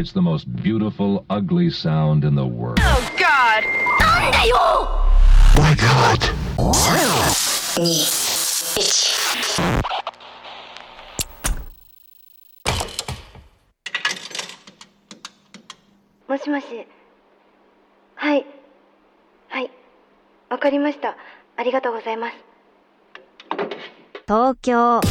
[0.00, 2.78] It's the most beautiful, ugly sound in the world.
[2.80, 3.64] Oh, God!
[5.58, 6.30] My God.
[16.26, 16.64] もしもし。
[18.14, 18.46] はい。
[19.48, 19.70] はい。
[20.48, 21.14] わかりました。
[21.58, 22.36] ありがとうございます。
[24.26, 25.02] 東京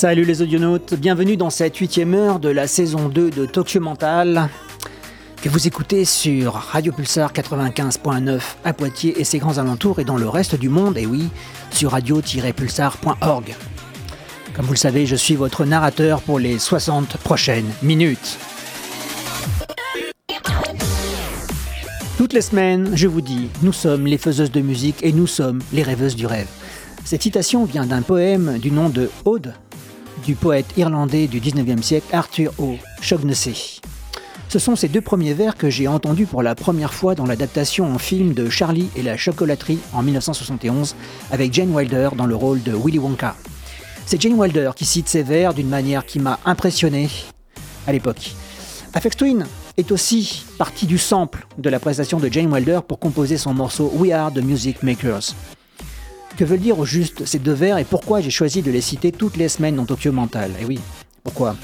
[0.00, 4.48] Salut les audionautes, bienvenue dans cette huitième heure de la saison 2 de Tokyo Mental
[5.42, 10.16] que vous écoutez sur Radio Pulsar 95.9 à Poitiers et ses grands alentours et dans
[10.16, 11.28] le reste du monde, et oui,
[11.70, 13.54] sur radio-pulsar.org.
[14.56, 18.38] Comme vous le savez, je suis votre narrateur pour les 60 prochaines minutes.
[22.16, 25.60] Toutes les semaines, je vous dis, nous sommes les faiseuses de musique et nous sommes
[25.74, 26.48] les rêveuses du rêve.
[27.04, 29.52] Cette citation vient d'un poème du nom de Aude,
[30.24, 33.80] du poète irlandais du 19e siècle Arthur O'Shaughnessy.
[34.48, 37.92] Ce sont ces deux premiers vers que j'ai entendus pour la première fois dans l'adaptation
[37.92, 40.96] en film de Charlie et la chocolaterie en 1971
[41.30, 43.36] avec Jane Wilder dans le rôle de Willy Wonka.
[44.06, 47.08] C'est Jane Wilder qui cite ces vers d'une manière qui m'a impressionné
[47.86, 48.32] à l'époque.
[48.92, 53.36] Aphex Twin est aussi partie du sample de la prestation de Jane Wilder pour composer
[53.36, 55.34] son morceau We Are the Music Makers.
[56.40, 59.12] Que veulent dire au juste ces deux vers et pourquoi j'ai choisi de les citer
[59.12, 60.80] toutes les semaines dans Tokyo Mental Eh oui,
[61.22, 61.54] pourquoi?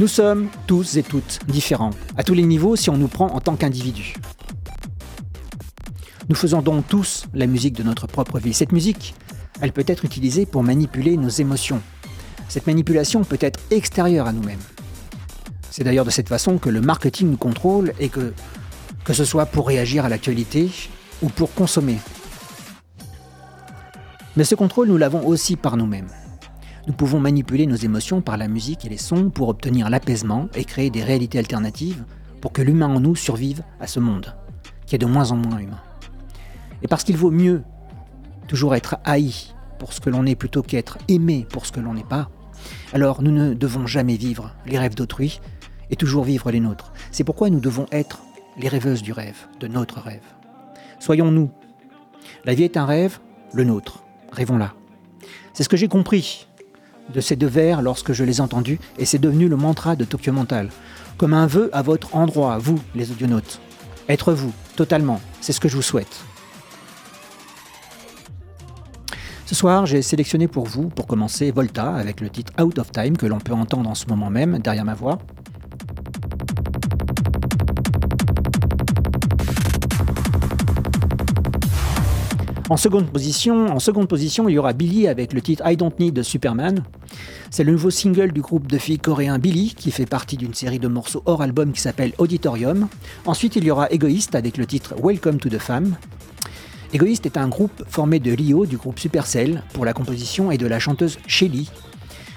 [0.00, 3.38] Nous sommes tous et toutes différents, à tous les niveaux si on nous prend en
[3.38, 4.14] tant qu'individus.
[6.28, 8.52] Nous faisons donc tous la musique de notre propre vie.
[8.52, 9.14] Cette musique,
[9.60, 11.80] elle peut être utilisée pour manipuler nos émotions.
[12.48, 14.58] Cette manipulation peut être extérieure à nous-mêmes.
[15.70, 18.34] C'est d'ailleurs de cette façon que le marketing nous contrôle et que,
[19.04, 20.70] que ce soit pour réagir à l'actualité
[21.22, 21.98] ou pour consommer.
[24.36, 26.08] Mais ce contrôle, nous l'avons aussi par nous-mêmes.
[26.88, 30.64] Nous pouvons manipuler nos émotions par la musique et les sons pour obtenir l'apaisement et
[30.64, 32.04] créer des réalités alternatives
[32.40, 34.34] pour que l'humain en nous survive à ce monde,
[34.86, 35.80] qui est de moins en moins humain.
[36.82, 37.62] Et parce qu'il vaut mieux
[38.48, 41.94] toujours être haï pour ce que l'on est plutôt qu'être aimé pour ce que l'on
[41.94, 42.28] n'est pas,
[42.92, 45.40] alors nous ne devons jamais vivre les rêves d'autrui
[45.90, 46.92] et toujours vivre les nôtres.
[47.12, 48.20] C'est pourquoi nous devons être
[48.58, 50.24] les rêveuses du rêve, de notre rêve.
[50.98, 51.50] Soyons-nous.
[52.44, 53.20] La vie est un rêve,
[53.52, 54.03] le nôtre.
[54.34, 54.74] Rêvons-la.
[55.52, 56.48] C'est ce que j'ai compris
[57.12, 60.04] de ces deux vers lorsque je les ai entendus, et c'est devenu le mantra de
[60.04, 60.70] Tokyo Mental.
[61.16, 63.60] Comme un vœu à votre endroit, vous, les audionautes.
[64.08, 65.20] Être vous, totalement.
[65.40, 66.24] C'est ce que je vous souhaite.
[69.46, 73.16] Ce soir, j'ai sélectionné pour vous, pour commencer, Volta avec le titre Out of Time
[73.16, 75.18] que l'on peut entendre en ce moment même derrière ma voix.
[82.70, 86.82] En seconde position, il y aura Billy avec le titre I Don't Need Superman.
[87.50, 90.78] C'est le nouveau single du groupe de filles coréen Billy qui fait partie d'une série
[90.78, 92.88] de morceaux hors album qui s'appelle Auditorium.
[93.26, 95.94] Ensuite, il y aura Egoist avec le titre Welcome to the Fam.
[96.94, 100.66] Egoist est un groupe formé de Rio du groupe Supercell pour la composition et de
[100.66, 101.70] la chanteuse Shelly.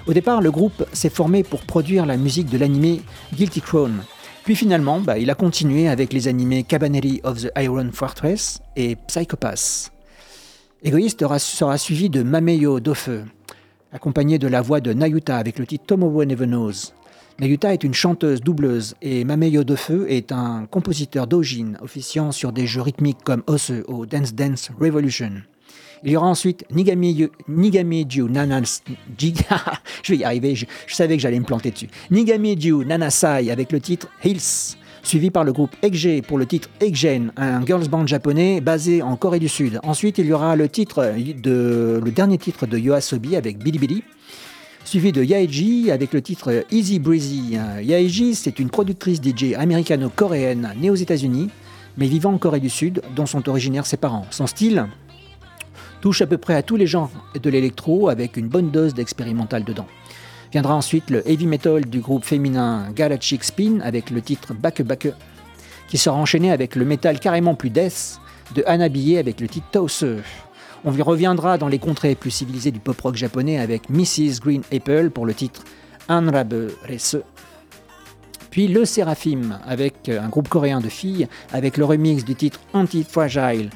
[0.07, 3.01] Au départ, le groupe s'est formé pour produire la musique de l'animé
[3.33, 4.03] Guilty Crown.
[4.43, 8.97] Puis finalement, bah, il a continué avec les animés Cabaneri of the Iron Fortress et
[9.07, 9.91] Psychopath.
[10.83, 13.09] Égoïste sera suivi de Mameyo Dofe,
[13.91, 16.93] accompagné de la voix de Nayuta avec le titre Tomorrow Never Knows.
[17.39, 22.67] Nayuta est une chanteuse doubleuse et Mameyo Dofe est un compositeur d'Ojin officiant sur des
[22.67, 25.31] jeux rythmiques comme Ose ou Dance Dance Revolution.
[26.03, 28.83] Il y aura ensuite Nigami, Nigami Nanas...
[30.03, 30.23] je vais y
[32.85, 37.65] Nanasai avec le titre Hills suivi par le groupe Ekge pour le titre Ekgen, un
[37.65, 39.79] girls band japonais basé en Corée du Sud.
[39.83, 40.67] Ensuite, il y aura le
[42.11, 44.03] dernier titre de Yoasobi avec Bilibili,
[44.83, 47.57] suivi de Yaeji avec le titre Easy Breezy.
[47.81, 51.49] Yaeji, c'est une productrice DJ américano-coréenne née aux États-Unis,
[51.97, 54.25] mais vivant en Corée du Sud, dont sont originaires ses parents.
[54.29, 54.85] Son style
[55.99, 57.09] touche à peu près à tous les genres
[57.41, 59.87] de l'électro avec une bonne dose d'expérimental dedans.
[60.57, 65.09] Viendra ensuite le heavy metal du groupe féminin Galactic Spin avec le titre Back Back,
[65.87, 68.19] qui sera enchaîné avec le métal carrément plus death
[68.55, 70.03] de Anna Billet avec le titre Toast.
[70.83, 74.39] On y reviendra dans les contrées plus civilisées du pop rock japonais avec Mrs.
[74.41, 75.63] Green Apple pour le titre
[76.07, 77.21] Anrabe Rese.
[78.49, 83.69] Puis le Seraphim avec un groupe coréen de filles avec le remix du titre Anti-Fragile.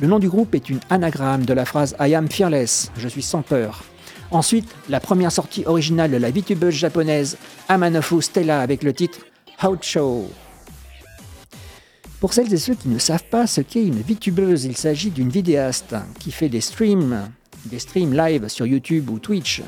[0.00, 3.22] Le nom du groupe est une anagramme de la phrase I am fearless, je suis
[3.22, 3.82] sans peur.
[4.30, 7.38] Ensuite, la première sortie originale de la VTubeuse japonaise
[7.68, 9.20] Amanofu Stella avec le titre
[9.62, 10.30] How Show.
[12.20, 15.30] Pour celles et ceux qui ne savent pas ce qu'est une VTubeuse, il s'agit d'une
[15.30, 17.30] vidéaste qui fait des streams,
[17.64, 19.62] des streams live sur YouTube ou Twitch,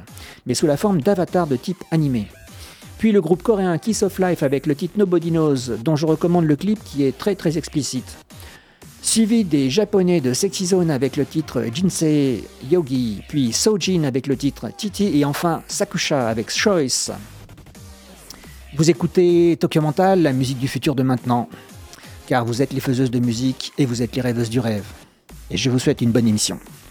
[0.45, 2.27] mais sous la forme d'avatars de type animé.
[2.99, 6.45] Puis le groupe coréen Kiss of Life avec le titre Nobody Knows, dont je recommande
[6.45, 8.19] le clip qui est très très explicite.
[9.11, 14.37] Suivi des japonais de Sexy Zone avec le titre Jinsei Yogi, puis Sojin avec le
[14.37, 17.11] titre Titi et enfin Sakusha avec Choice.
[18.77, 21.49] Vous écoutez Tokyo Mental, la musique du futur de maintenant
[22.29, 24.87] car vous êtes les faiseuses de musique et vous êtes les rêveuses du rêve.
[25.51, 26.90] Et je vous souhaite une bonne émission.「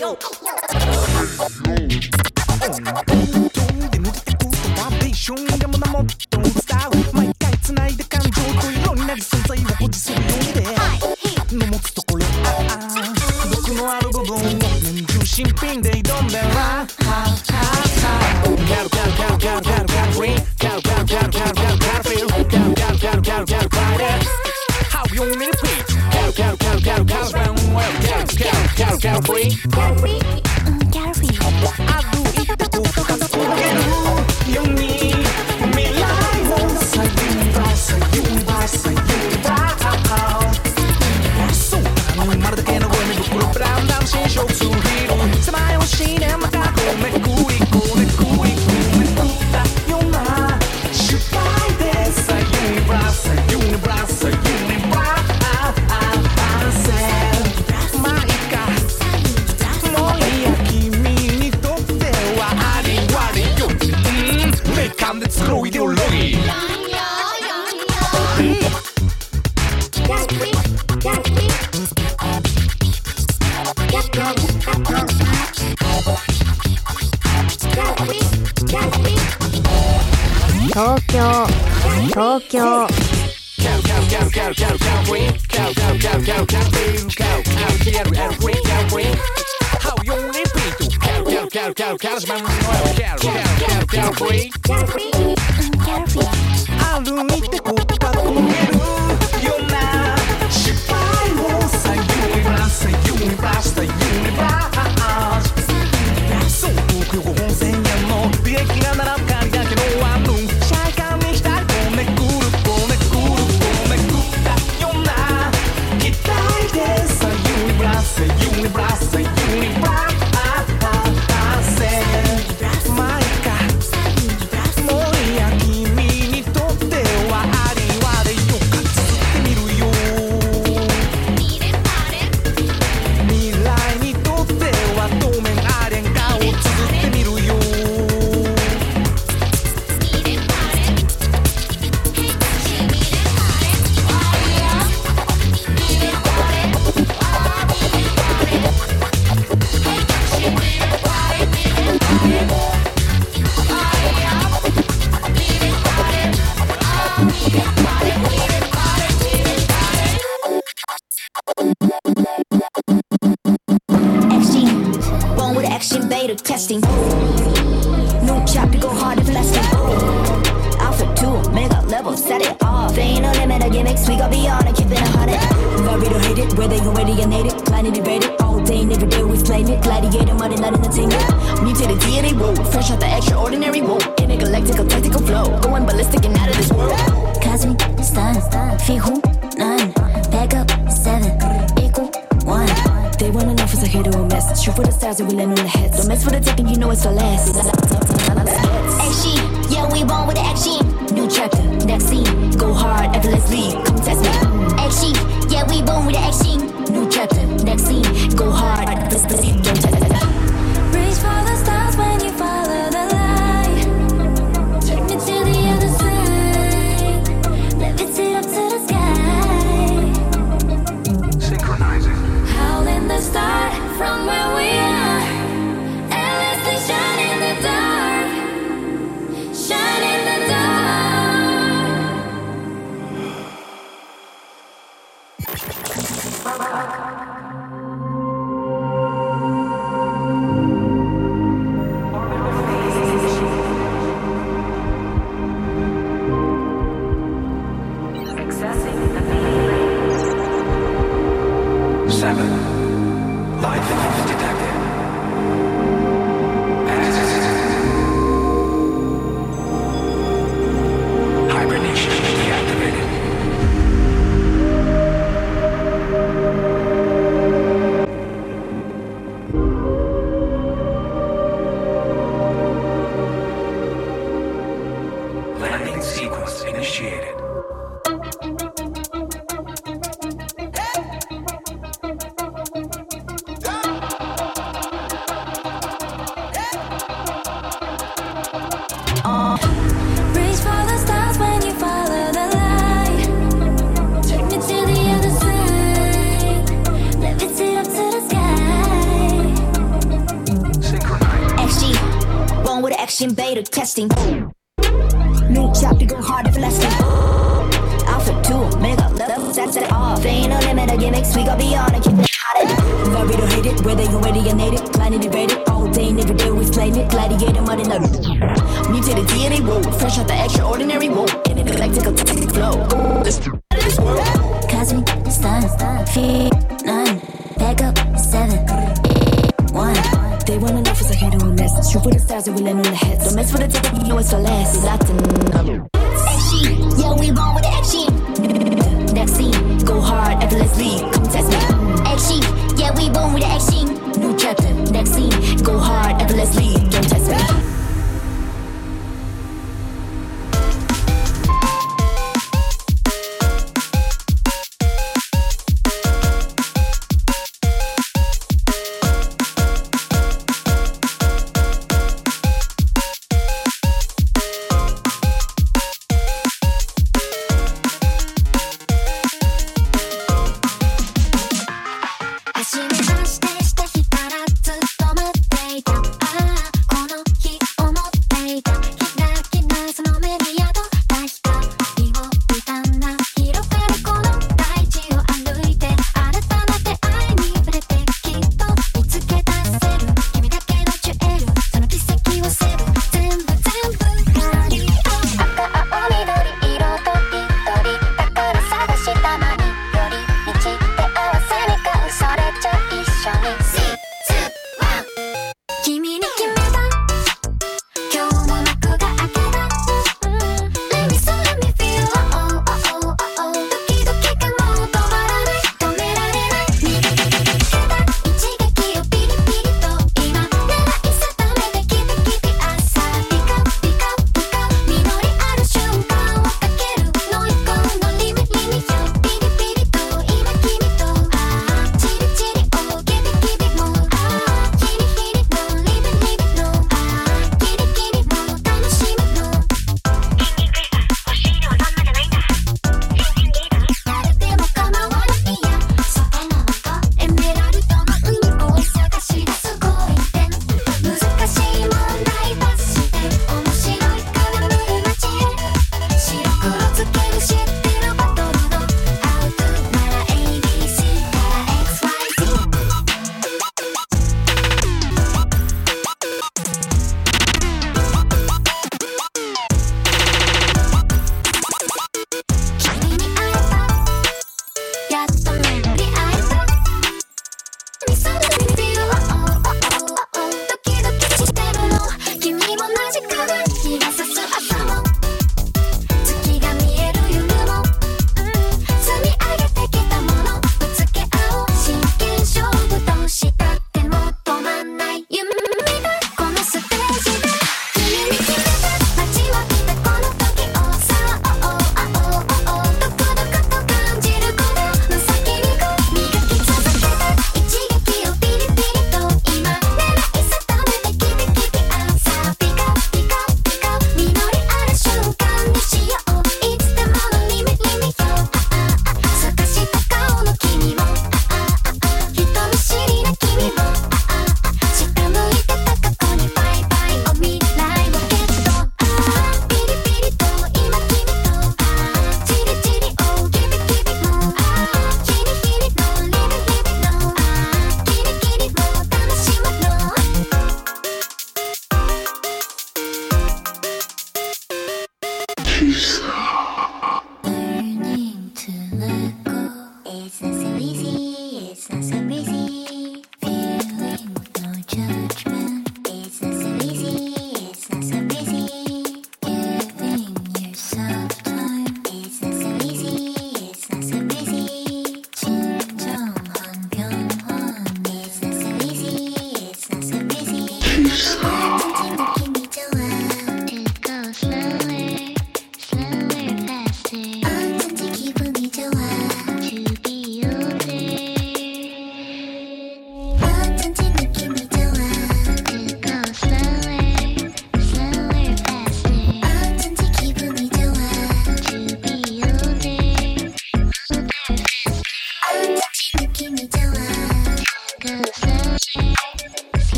[0.00, 0.16] yo.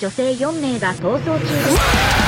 [0.00, 2.27] 女性4名が逃走中です。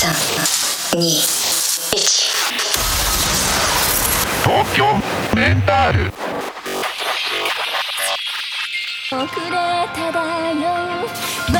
[0.00, 0.14] 東
[4.76, 4.84] 京
[5.34, 6.12] メンタル。
[9.10, 10.20] 遅れただ
[10.50, 11.57] よ。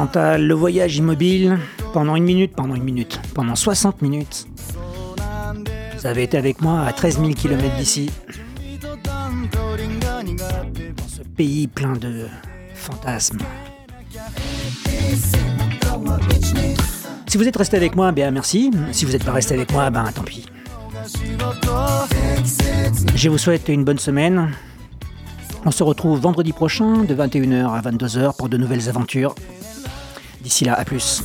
[0.00, 1.58] れ Documental, le voyage immobile,
[1.92, 4.46] pendant une minute, pendant une minute, pendant 60 minutes.
[5.98, 8.10] Vous avez été avec moi à 13 000 km d'ici,
[10.96, 12.26] dans ce pays plein de
[12.74, 13.40] fantasmes.
[17.26, 18.70] Si vous êtes resté avec moi, bien merci.
[18.92, 20.46] Si vous n'êtes pas resté avec moi, ben tant pis.
[23.14, 24.50] Je vous souhaite une bonne semaine.
[25.66, 29.34] On se retrouve vendredi prochain de 21h à 22h pour de nouvelles aventures.
[30.40, 31.22] D'ici là, à plus.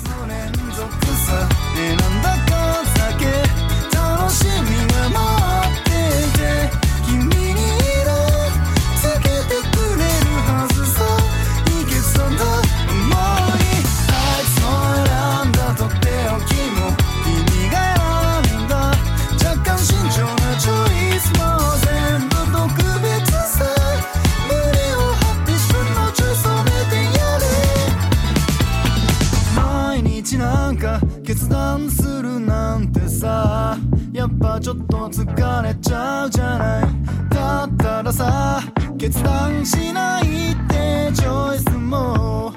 [35.16, 37.30] 疲れちゃうじゃない。
[37.30, 38.62] だったらさ
[38.98, 42.54] 決断しないってチョイスも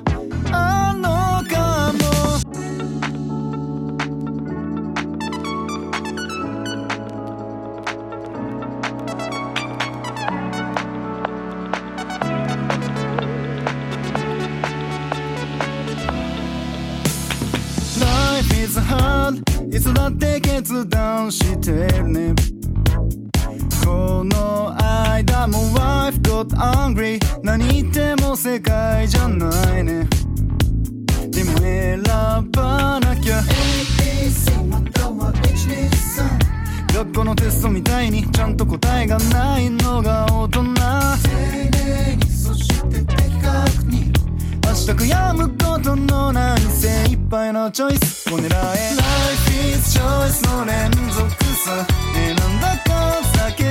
[0.51, 1.09] あんの
[1.49, 1.99] かも。
[18.01, 22.35] Life is hard いつだって決断してるね。
[23.85, 30.07] この間も wife got angry 何言っても世界じゃないね。
[31.31, 32.03] でも選
[32.53, 33.41] ばなきゃ。
[33.41, 40.63] ABC または123学校のテストみたいにちゃんと答えがないのが大人。
[40.63, 40.81] 丁
[41.71, 44.08] 寧にそして的確に
[44.69, 48.49] 明日悔やむことのない精一杯のチョイスを狙え。
[48.49, 48.61] Life
[49.73, 51.87] is choice の連続さ。
[52.13, 53.65] 選んだ数だけ。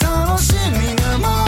[0.00, 1.47] 楽しみが待っ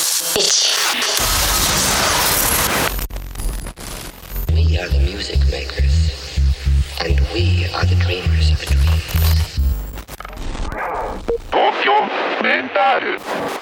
[12.81, 13.60] Solidário.